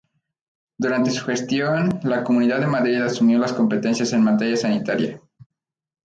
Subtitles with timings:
[0.79, 5.21] Durante su gestión la Comunidad de Madrid asumió las competencias en materia sanitaria.